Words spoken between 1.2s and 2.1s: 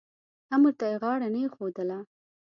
نه ایښودله.